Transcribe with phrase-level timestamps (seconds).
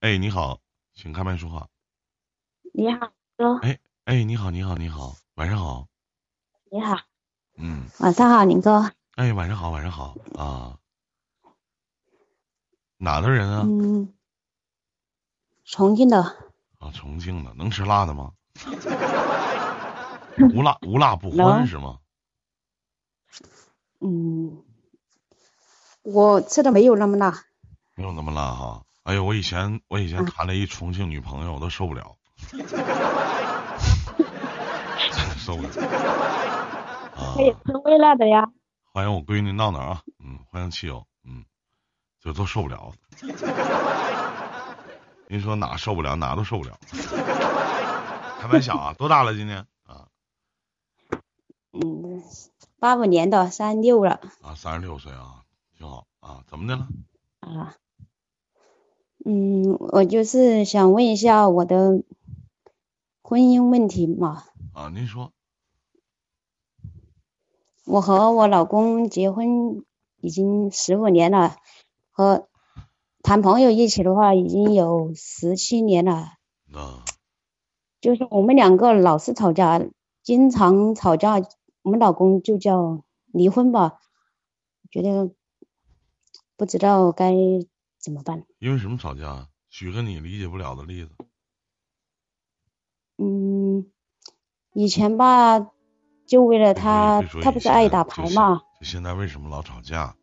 [0.00, 0.60] 哎，你好，
[0.94, 1.68] 请开麦说话。
[2.72, 3.56] 你好，哥。
[3.58, 5.88] 哎哎，你好，你好，你好，晚上好。
[6.70, 6.96] 你好。
[7.56, 7.84] 嗯。
[7.98, 8.92] 晚上好，林哥。
[9.16, 10.78] 哎，晚上好，晚上好啊。
[12.98, 13.62] 哪的人啊？
[13.66, 14.14] 嗯。
[15.64, 16.22] 重庆的。
[16.78, 18.34] 啊，重庆的，能吃辣的吗？
[20.54, 21.98] 无辣无辣不欢是吗？
[23.98, 24.62] 嗯，
[26.02, 27.46] 我吃的没有那么辣。
[27.96, 28.84] 没有那么辣哈。
[29.08, 32.14] 哎呦，我以前我以前谈了一重庆女朋友，我都受不了，
[32.52, 32.60] 真
[35.38, 35.68] 受不了。
[37.34, 38.46] 可以吃微辣的呀。
[38.92, 41.42] 欢迎我闺女闹闹啊，嗯，欢迎汽油，嗯，
[42.20, 42.92] 就都受不了。
[45.26, 46.78] 您说哪受不了，哪都受不了。
[48.40, 50.08] 开玩笑啊，多大了今年啊？
[51.72, 52.22] 嗯，
[52.78, 54.20] 八五年的，三十六了。
[54.42, 55.44] 啊，三十六岁啊，
[55.78, 56.86] 挺好啊，怎么的了？
[57.40, 57.74] 啊。
[59.24, 62.02] 嗯，我就是想问一下我的
[63.20, 64.44] 婚姻问题嘛。
[64.72, 65.32] 啊，您说。
[67.84, 69.84] 我和我老公结婚
[70.20, 71.56] 已经十五年了，
[72.10, 72.48] 和
[73.22, 76.12] 谈朋友一起的话已经有十七年了。
[76.72, 77.04] 啊。
[78.00, 79.84] 就是我们两个老是吵架，
[80.22, 81.42] 经常吵架，
[81.82, 83.98] 我们老公就叫离婚吧。
[84.90, 85.30] 觉得
[86.56, 87.34] 不知道该。
[87.98, 88.44] 怎么办？
[88.58, 89.48] 因为什么吵架？
[89.70, 91.10] 举个你理解不了的例子。
[93.18, 93.86] 嗯，
[94.72, 95.70] 以前吧，
[96.26, 98.62] 就为了他，他不是爱打牌嘛。
[98.80, 100.14] 就现在为什么老吵架？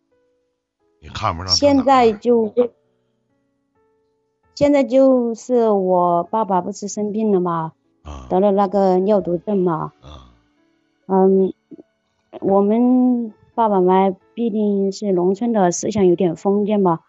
[1.02, 1.54] 你看不上？
[1.54, 2.54] 现在就，
[4.56, 7.74] 现在就是我爸爸不是生病了嘛，
[8.30, 9.92] 得了那个尿毒症嘛。
[11.08, 11.54] 嗯，
[12.40, 17.02] 我们爸爸妈毕竟是农村的，思想有点封建嘛。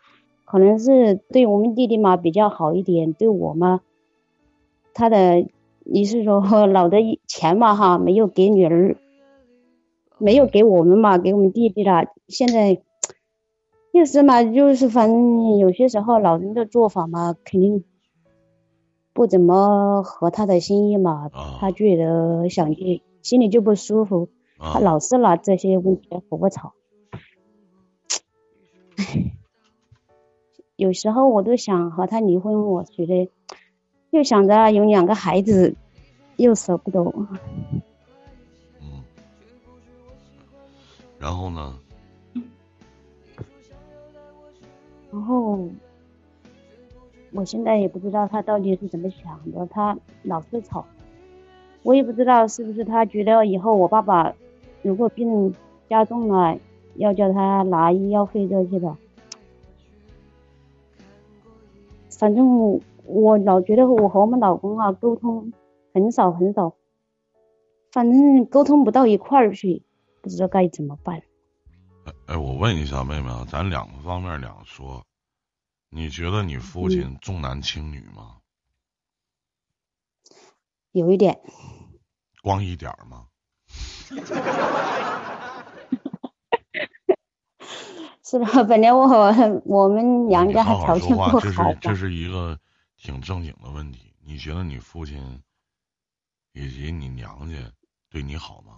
[0.47, 3.81] 可能是对我们弟弟嘛比较好一点，对我嘛，
[4.95, 5.47] 他的
[5.85, 8.97] 你是说 老的钱嘛哈没有给女儿，
[10.19, 12.07] 没有给我们嘛，给我们弟弟了。
[12.29, 12.81] 现在
[13.93, 17.85] 意思嘛，就是反正有些时候老人的做法嘛，肯定
[19.13, 21.29] 不怎么合他的心意嘛，
[21.59, 24.29] 他觉得想去心里就不舒服，
[24.59, 26.75] 他老是拿这些问题和我吵，
[28.97, 29.33] 唉。
[30.77, 33.31] 有时候我都想和他离婚，我觉得
[34.11, 35.75] 又想着有两个孩子，
[36.37, 37.01] 又舍不得。
[38.81, 39.03] 嗯。
[41.19, 41.79] 然后呢？
[45.11, 45.67] 然后，
[47.33, 50.85] 我现在也不知道他到底是怎么想的，他老是吵，
[51.83, 54.35] 我也不知道是不是他觉得以后我爸爸
[54.83, 55.55] 如果病
[55.89, 56.59] 加重了，
[56.97, 58.95] 要叫他拿医药费这些的。
[62.19, 65.53] 反正我老觉得我和我们老公啊沟通
[65.93, 66.75] 很少很少，
[67.93, 69.83] 反正沟通不到一块儿去，
[70.23, 71.23] 不知道该怎么办。
[72.05, 75.05] 哎哎，我问一下妹妹啊，咱两个方面两说，
[75.91, 78.37] 你觉得你父亲重男轻女吗？
[80.93, 81.41] 有一点。
[82.43, 83.27] 光一点吗？
[88.29, 89.07] 是的， 本来我
[89.65, 91.39] 我们娘家还条件不好。
[91.39, 92.59] 这是这是一个
[92.97, 94.15] 挺正经的问题。
[94.25, 95.43] 你觉得你父亲
[96.53, 97.57] 以及你娘家
[98.11, 98.73] 对你好吗？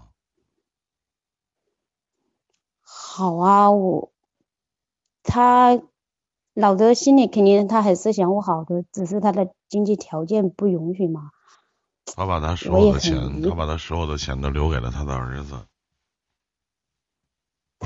[2.82, 4.12] 好啊，我
[5.22, 5.80] 他
[6.52, 11.30] 老的心里肯定他还是想我好的，只是他的经济条件不允许嘛。
[12.04, 15.66] 他把他所有的钱，他把他所有的钱都留给了他的儿子。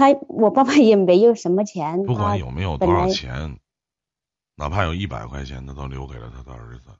[0.02, 3.60] 他我爸爸也没有什么钱，不管有没有多少钱，
[4.56, 6.90] 哪怕有一百块钱，他都留给了他的儿子，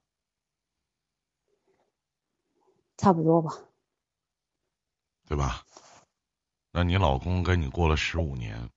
[2.97, 3.51] 差不多吧，
[5.27, 5.65] 对吧？
[6.71, 8.71] 那你老公跟你过了十五年，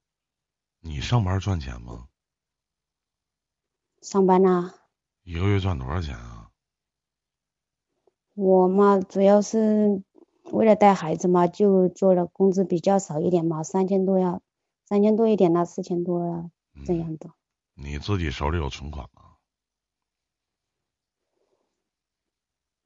[0.80, 2.08] 你上班赚钱吗？
[4.02, 4.74] 上班呐。
[5.22, 6.50] 一个月赚多少钱啊？
[8.34, 10.04] 我嘛，主要是。
[10.52, 14.42] 为了带孩子嘛，就做了工资比较少一点嘛，三千多呀，
[14.86, 16.50] 三千多一点了，四千多呀，
[16.86, 17.32] 这样的。
[17.74, 19.22] 你自己手里有存款吗？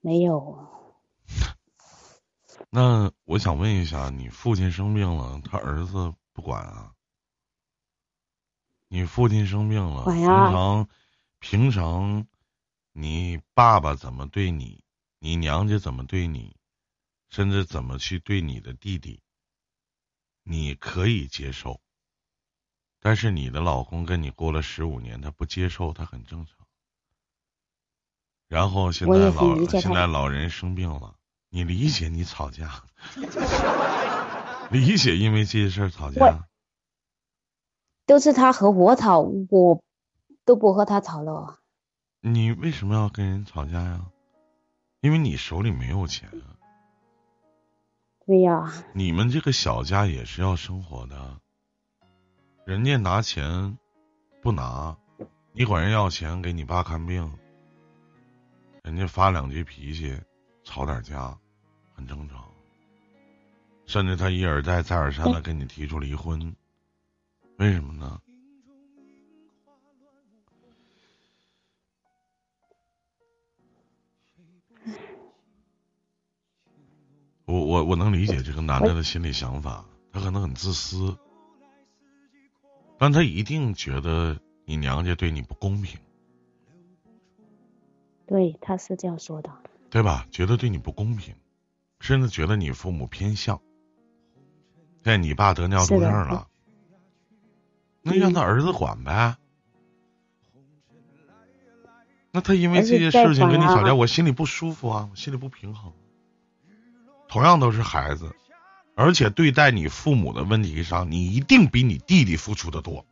[0.02, 0.68] 没有。
[2.72, 6.94] 那我想问一下，你父亲生病了，他儿子不管啊？
[8.88, 10.88] 你父亲生病了，平常
[11.40, 12.26] 平常，
[12.94, 14.84] 你爸爸怎么对你？
[15.20, 16.56] 你娘家怎么对你？
[17.30, 19.22] 甚至怎么去对你的弟弟，
[20.44, 21.80] 你可以接受，
[23.00, 26.56] 但是你的老公跟你过了十五年，他不接受，他很正常。
[28.48, 31.16] 然后现在老现在老人生病了，
[31.50, 32.84] 你理解你吵架，
[34.72, 36.48] 理解因为这些事儿吵架。
[38.08, 39.84] 都是他和我吵，我
[40.46, 41.60] 都不和他吵了。
[42.22, 44.08] 你为什么要跟人吵架呀？
[45.02, 46.32] 因为你手里没有钱。
[48.30, 48.72] 对呀。
[48.94, 51.40] 你们这个小家也是要生活的，
[52.64, 53.76] 人家拿钱
[54.40, 54.96] 不拿，
[55.52, 57.28] 你管人要钱给你爸看病，
[58.84, 60.16] 人家发两句脾气，
[60.64, 61.36] 吵点架，
[61.96, 62.48] 很正常。
[63.88, 66.56] 甚至他一而再再而三的跟你提出离婚。
[67.58, 68.22] 为什么呢？
[77.50, 81.18] 我我我能理解这个男的的心理想法，他可能很自私，
[83.00, 86.00] 但他一定觉得你娘家对你不公平。
[88.28, 89.52] 对，他是这样说的，
[89.90, 90.28] 对吧？
[90.30, 91.34] 觉得对你不公平，
[92.00, 93.60] 甚至觉得你父母偏向。
[95.04, 96.48] 现在你爸得尿毒症了。
[98.04, 99.38] 那让他儿子管呗。
[102.32, 105.92] 那他因为这些事情跟你吵架，我心里不舒服啊，我心里不平衡。
[107.30, 108.36] 同样都是孩子，
[108.96, 113.06] 而且对待你父母的问题上，你一定比你弟弟付出的多，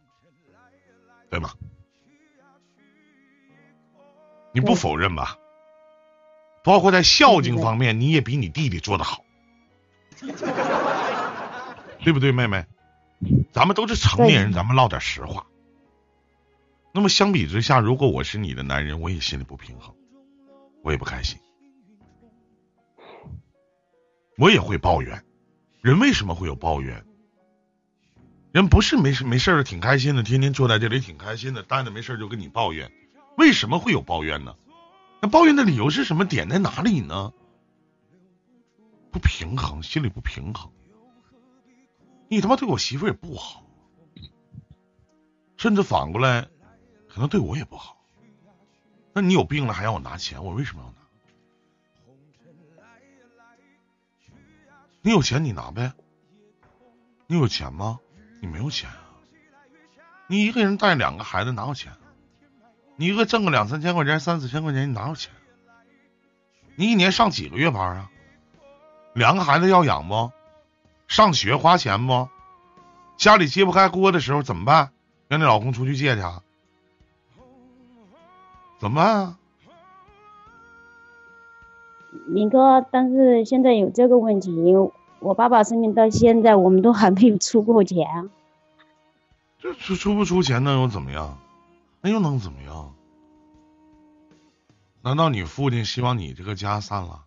[1.29, 1.51] 对吗？
[4.51, 5.37] 你不否认吧？
[6.63, 9.23] 包括在孝敬方面，你也比你弟弟做的好，
[12.03, 12.65] 对不对，妹妹？
[13.51, 15.45] 咱们都是成年人，咱们唠点实话。
[16.91, 19.93] 那么相比之下，如果我是你的男人，我也心里不平衡，
[20.83, 21.37] 我也不开心，
[24.37, 25.25] 我也会抱怨。
[25.81, 27.05] 人为什么会有抱怨？
[28.51, 32.91] 人不是没事没事的挺开心的，天天坐在这里挺开心的，待着没事就跟你抱怨。
[33.37, 34.55] 为什么会有抱怨呢？
[35.21, 36.25] 那抱怨的理由是什么？
[36.25, 37.33] 点在哪里呢？
[39.11, 40.71] 不平衡，心里不平衡。
[42.29, 43.63] 你他妈对我媳妇也不好，
[45.55, 46.47] 甚至反过来，
[47.07, 48.05] 可能对我也不好。
[49.13, 50.96] 那你有病了还让我拿钱，我为什么要拿？
[55.01, 55.93] 你有钱你拿呗，
[57.27, 57.99] 你有钱吗？
[58.41, 59.03] 你没有钱啊。
[60.27, 61.93] 你一个人带两个孩子哪有钱？
[62.97, 65.31] 你一个挣个两三千块钱、三四千块钱，你哪有钱？
[66.75, 68.11] 你一年上几个月班啊？
[69.13, 70.31] 两个孩子要养不？
[71.07, 72.27] 上学花钱不？
[73.15, 74.91] 家里揭不开锅的时候怎么办？
[75.27, 76.21] 让你老公出去借去？
[78.79, 79.39] 怎么办啊？
[82.27, 84.51] 明哥，但是现在有这个问题，
[85.19, 88.29] 我爸爸生病到现在，我们都还没有出过钱。
[89.59, 91.37] 这出出不出钱能又怎么样？
[92.01, 92.93] 那又能怎么样？
[95.01, 97.25] 难道你父亲希望你这个家散了？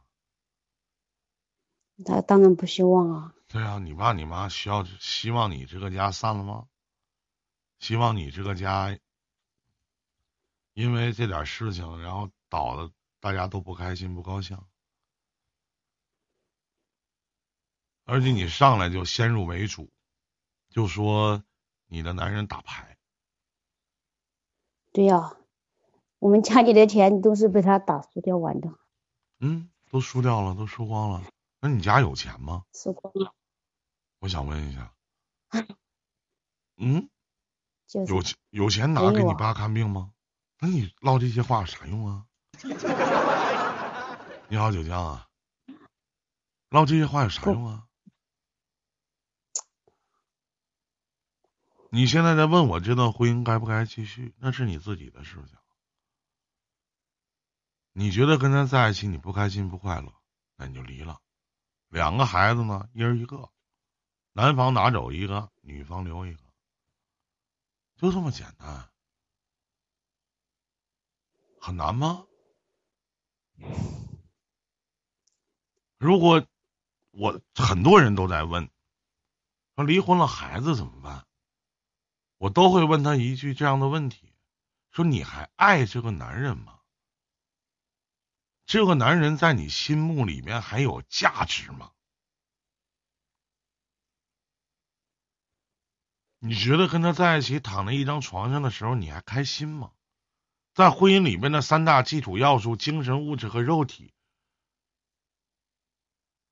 [2.04, 3.34] 他当然不希望啊。
[3.48, 6.64] 对啊，你爸你妈需要希望你这个家散了吗？
[7.78, 8.96] 希望你这个家
[10.74, 12.90] 因为这点事情，然后倒的
[13.20, 14.58] 大家都不开心不高兴，
[18.04, 19.90] 而且你上来就先入为主，
[20.70, 21.44] 就说
[21.86, 22.96] 你的男人打牌。
[24.92, 25.36] 对呀，
[26.18, 28.74] 我们家里的钱都是被他打输掉完的。
[29.38, 31.22] 嗯，都输掉了，都输光了。
[31.60, 32.64] 那你家有钱吗？
[32.72, 33.34] 输光了。
[34.18, 34.94] 我想问一下，
[36.76, 37.08] 嗯，
[38.08, 40.12] 有钱有钱拿给你爸看病吗？
[40.58, 42.26] 那你唠这些话有啥用啊？
[44.48, 45.28] 你好，九江啊，
[46.68, 47.86] 唠这些话有啥用啊？
[51.90, 55.56] 你现在在问我这段婚姻该不该继续，那是你自己的事情。
[57.92, 60.14] 你觉得跟他在一起你不开心不快乐，
[60.56, 61.20] 那你就离了。
[61.88, 63.50] 两个孩子呢，一人一个。
[64.32, 66.42] 男方拿走一个，女方留一个，
[67.96, 68.88] 就这么简单，
[71.60, 72.26] 很难吗？
[76.00, 76.46] 如果
[77.10, 78.70] 我很多人都在问，
[79.76, 81.26] 说离婚了孩子怎么办？
[82.38, 84.32] 我都会问他一句这样的问题：
[84.92, 86.80] 说你还爱这个男人吗？
[88.64, 91.92] 这个男人在你心目里面还有价值吗？
[96.38, 99.92] 你觉得跟他在一起躺在一张床上的时候，你还开心吗？
[100.72, 104.14] 在婚姻里面的三大基础要素：精神、物质和肉体，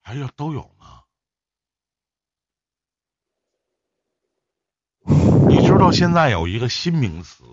[0.09, 1.05] 还有都有吗？
[5.51, 7.45] 你知道现在有一个新名词，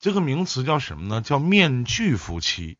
[0.00, 1.22] 这个名词叫什么呢？
[1.22, 2.76] 叫面具夫妻。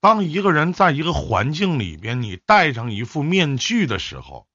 [0.00, 4.46] 当一个人在一个环境里边，你戴上一副面具的时候，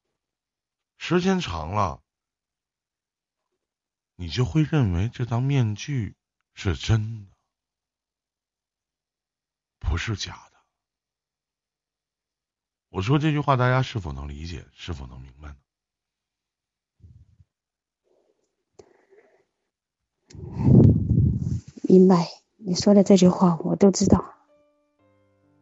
[1.00, 2.03] 时间长了，
[4.15, 6.15] 你就会认为这张面具
[6.53, 7.30] 是真的，
[9.81, 10.57] 不是假的。
[12.89, 14.65] 我说这句话，大家是否能理解？
[14.73, 15.55] 是否能明白呢？
[21.83, 24.33] 明白，你说的这句话我都知道。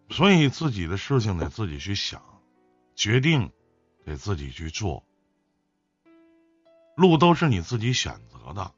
[0.09, 2.21] 所以自己的事情得自己去想，
[2.95, 3.51] 决定
[4.05, 5.03] 得自己去做，
[6.95, 8.75] 路都是你自己选择的。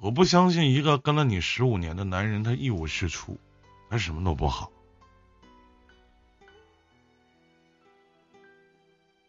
[0.00, 3.38] 我不相信一个跟了你十五年的男人，他一无是处，
[3.90, 4.72] 他什么都不好。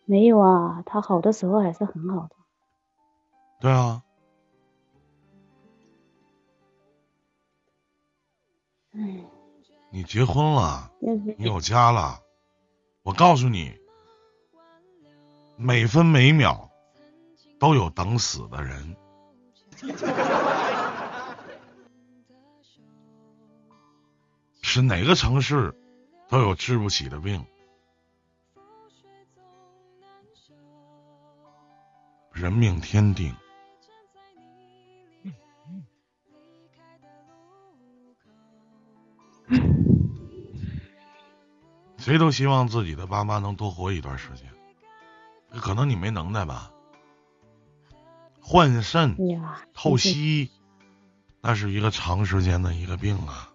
[0.06, 2.36] 没有啊，他好的时候还是很好的。
[3.60, 4.02] 对啊。
[9.90, 10.90] 你结婚了，
[11.38, 12.22] 你有家了，
[13.04, 13.78] 我告诉你，
[15.58, 16.70] 每分每秒
[17.60, 18.96] 都有等死的人，
[24.74, 25.76] 是哪个城市
[26.30, 27.46] 都有治不起的病，
[32.32, 33.36] 人命天定。
[41.98, 44.48] 谁都希望自己的爸妈能多活一段时间，
[45.60, 46.72] 可能你没能耐吧？
[48.40, 49.18] 换肾、
[49.74, 50.50] 透析，
[51.42, 53.51] 那是一个长时间的一个病啊，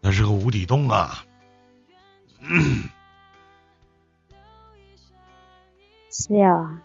[0.00, 1.24] 那是个无底洞啊。
[6.10, 6.80] 是呀。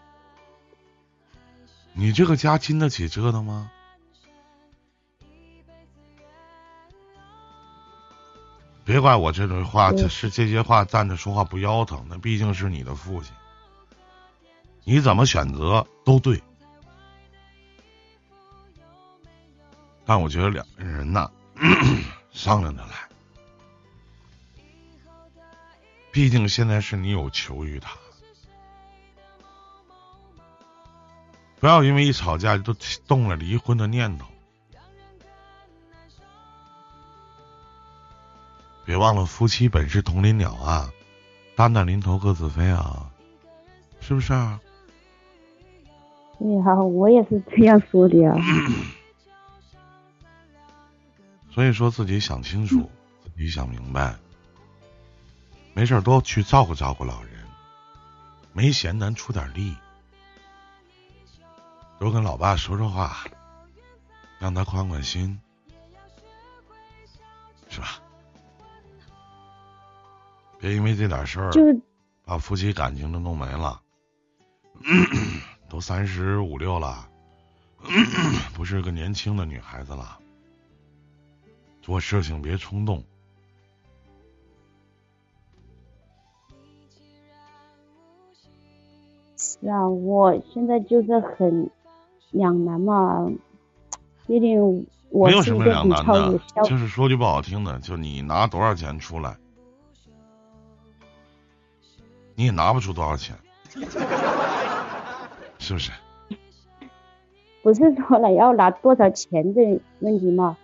[1.92, 3.70] 你这个家经得起折腾吗？
[8.84, 12.06] 别怪我这种话，这是这些话站着说话不腰疼。
[12.08, 13.32] 那毕竟是你的父亲，
[14.84, 16.40] 你怎么选择都对。
[20.04, 21.28] 但我觉得两个人呐，
[22.36, 22.90] 商量着来。
[26.12, 27.96] 毕竟现在是你有求于他，
[31.58, 32.74] 不要因为一吵架就
[33.06, 34.26] 动了离婚的念头。
[38.84, 40.92] 别忘了，夫妻本是同林鸟啊，
[41.56, 43.10] 大难临头各自飞啊，
[44.00, 44.60] 是不是啊？
[46.38, 48.32] 对呀，我也是这样说的呀。
[51.56, 52.90] 所以说自己想清楚，
[53.24, 54.14] 自己想明白，
[55.72, 57.32] 没事多去照顾照顾老人，
[58.52, 59.74] 没闲咱出点力，
[61.98, 63.24] 多跟老爸说说话，
[64.38, 65.40] 让他宽宽心，
[67.70, 68.02] 是吧？
[70.58, 71.50] 别因为这点事儿，
[72.22, 73.80] 把夫妻感情都弄没了。
[75.70, 77.08] 都三十五六了，
[78.52, 80.18] 不是个年轻的女孩子了。
[81.86, 83.00] 做事情别冲动。
[89.36, 91.70] 是啊，我现在就是很
[92.32, 93.30] 两难嘛，
[94.26, 99.36] 毕竟我没有什么两难的，就是说句不好听的，就你拿多少钱出来。
[102.34, 103.36] 你也拿不出多少钱，
[105.60, 105.92] 是不是？
[107.62, 110.56] 不是说了要拿多少钱的问题嘛，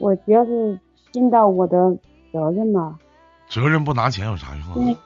[0.00, 0.80] 我只要是
[1.12, 1.76] 尽到我的
[2.32, 2.98] 责任嘛。
[3.48, 4.96] 责任不拿钱有啥用啊？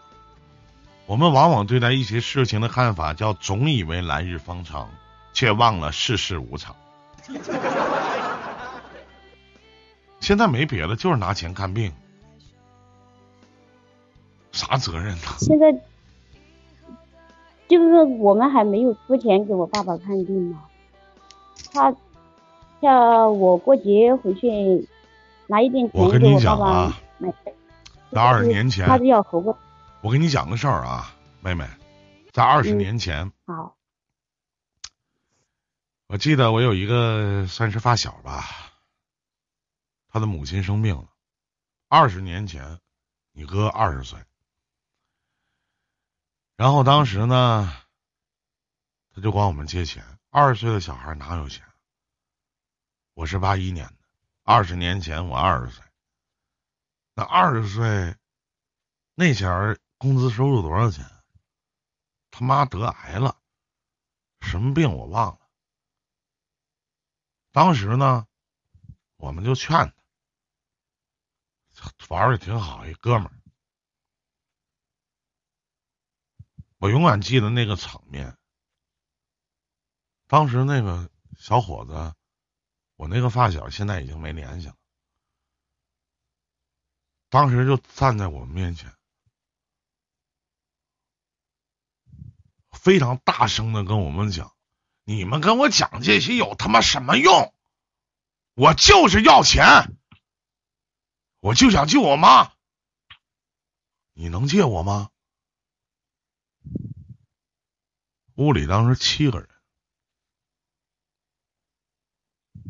[1.07, 4.89] 我们往往对待一些事情的看法叫总以为来日方长，
[5.35, 6.75] 却忘了世事无常。
[10.21, 11.93] 现在没别的，就是拿钱看病。
[14.53, 15.23] 啥责任呢？
[15.39, 15.71] 现在
[17.69, 20.65] 就是我们还没有出钱给我爸爸看病嘛，
[21.73, 21.95] 他
[22.85, 24.87] 叫我过节回去
[25.47, 27.33] 拿一点钱给我爸爸买。
[28.13, 29.59] 在二十年前，他就要和我。
[30.03, 31.67] 我跟你讲个事儿啊，妹妹，
[32.31, 33.75] 在二十年前，好，
[36.09, 38.45] 我记得我有一个算是发小吧，
[40.09, 41.09] 他的母亲生病了。
[41.89, 42.81] 二十年前，
[43.33, 44.19] 你哥二十岁。
[46.55, 47.73] 然后当时呢，
[49.15, 50.05] 他就管我们借钱。
[50.29, 51.65] 二十岁的小孩哪有钱？
[53.15, 53.99] 我是八一年的，
[54.43, 55.85] 二十年前我二十岁。
[57.15, 58.17] 那二十岁
[59.15, 61.09] 那前儿工资收入多少钱？
[62.33, 63.41] 他妈得癌了，
[64.41, 65.49] 什么病我忘了。
[67.53, 68.27] 当时呢，
[69.17, 69.95] 我们就劝
[71.77, 73.41] 他，玩的挺好，一哥们儿。
[76.79, 78.37] 我永远记得那个场面。
[80.27, 82.13] 当时那个小伙子，
[82.97, 84.77] 我那个发小现在已经没联系了。
[87.29, 88.95] 当时就站在我们面前，
[92.71, 94.55] 非常大声的跟我们讲
[95.03, 97.53] ：“你们跟我讲这些有他妈什么用？
[98.55, 99.65] 我就是要钱，
[101.41, 102.53] 我就想救我妈，
[104.13, 105.11] 你能借我吗？”
[108.37, 109.49] 屋里当时七个人，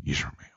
[0.05, 0.55] 一声没有。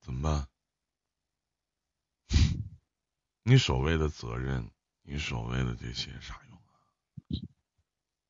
[0.00, 0.48] 怎么办？
[3.42, 4.70] 你所谓的责任，
[5.02, 6.78] 你所谓的这些啥用啊？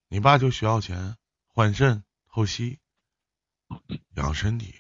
[0.09, 2.81] 你爸就需要钱换肾透析
[4.15, 4.75] 养身体，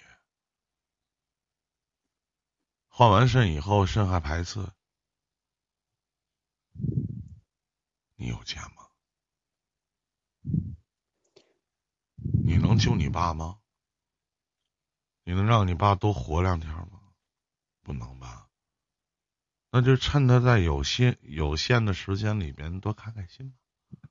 [2.88, 4.72] 换完肾以后肾还排斥，
[8.16, 8.88] 你有钱吗？
[12.44, 13.60] 你能救你爸吗？
[15.22, 17.00] 你能让你爸多活两天吗？
[17.82, 18.48] 不能吧。
[19.70, 24.08] 那就趁他在有限有限的时间里边多开开心吧。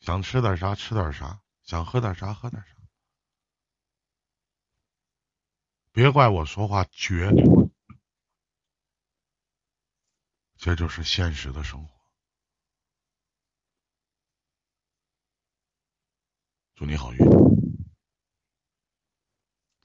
[0.00, 2.74] 想吃点啥吃点啥，想喝点啥喝点啥。
[5.92, 7.30] 别怪我说话绝，
[10.64, 11.90] 这就是现实的生活。
[16.76, 17.18] 祝你好运。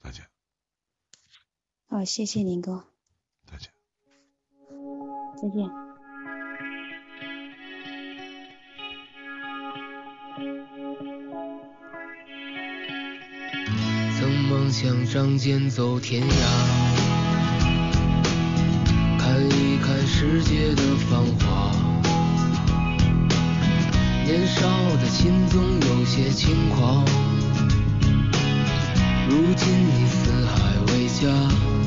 [0.00, 0.24] 再见。
[1.88, 2.84] 好，谢谢林哥。
[3.44, 3.72] 再见。
[5.36, 5.68] 再见。
[14.16, 17.07] 曾梦想仗剑走天涯，
[20.20, 21.70] 世界的繁华。
[24.24, 27.04] 年少的心总有些轻狂。
[29.28, 31.77] 如今你四海为家。